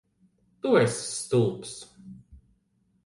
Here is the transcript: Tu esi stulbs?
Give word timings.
Tu 0.61 0.69
esi 0.83 1.03
stulbs? 1.17 1.73